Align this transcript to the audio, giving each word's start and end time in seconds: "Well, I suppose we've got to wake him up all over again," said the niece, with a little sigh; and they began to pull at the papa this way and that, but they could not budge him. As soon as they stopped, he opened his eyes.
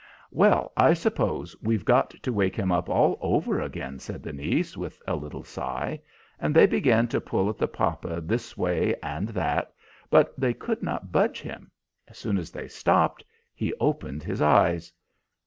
"Well, 0.31 0.71
I 0.75 0.95
suppose 0.95 1.55
we've 1.61 1.85
got 1.85 2.09
to 2.23 2.33
wake 2.33 2.55
him 2.55 2.71
up 2.71 2.89
all 2.89 3.19
over 3.21 3.61
again," 3.61 3.99
said 3.99 4.23
the 4.23 4.33
niece, 4.33 4.75
with 4.75 4.99
a 5.07 5.15
little 5.15 5.43
sigh; 5.43 6.01
and 6.39 6.55
they 6.55 6.65
began 6.65 7.07
to 7.09 7.21
pull 7.21 7.51
at 7.51 7.59
the 7.59 7.67
papa 7.67 8.19
this 8.19 8.57
way 8.57 8.95
and 9.03 9.27
that, 9.29 9.71
but 10.09 10.33
they 10.39 10.55
could 10.55 10.81
not 10.81 11.11
budge 11.11 11.41
him. 11.41 11.69
As 12.07 12.17
soon 12.17 12.39
as 12.39 12.49
they 12.49 12.67
stopped, 12.67 13.23
he 13.53 13.75
opened 13.79 14.23
his 14.23 14.41
eyes. 14.41 14.91